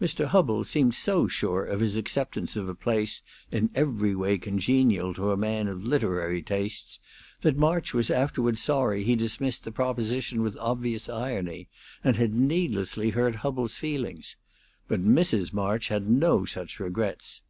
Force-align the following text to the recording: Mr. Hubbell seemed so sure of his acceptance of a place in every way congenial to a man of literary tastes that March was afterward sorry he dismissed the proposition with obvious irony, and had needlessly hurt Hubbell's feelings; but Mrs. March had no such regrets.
Mr. 0.00 0.26
Hubbell 0.26 0.62
seemed 0.62 0.94
so 0.94 1.26
sure 1.26 1.64
of 1.64 1.80
his 1.80 1.96
acceptance 1.96 2.54
of 2.56 2.68
a 2.68 2.74
place 2.76 3.20
in 3.50 3.68
every 3.74 4.14
way 4.14 4.38
congenial 4.38 5.12
to 5.14 5.32
a 5.32 5.36
man 5.36 5.66
of 5.66 5.82
literary 5.82 6.40
tastes 6.40 7.00
that 7.40 7.56
March 7.56 7.92
was 7.92 8.08
afterward 8.08 8.60
sorry 8.60 9.02
he 9.02 9.16
dismissed 9.16 9.64
the 9.64 9.72
proposition 9.72 10.40
with 10.40 10.56
obvious 10.58 11.08
irony, 11.08 11.66
and 12.04 12.14
had 12.14 12.32
needlessly 12.32 13.10
hurt 13.10 13.34
Hubbell's 13.42 13.76
feelings; 13.76 14.36
but 14.86 15.04
Mrs. 15.04 15.52
March 15.52 15.88
had 15.88 16.08
no 16.08 16.44
such 16.44 16.78
regrets. 16.78 17.42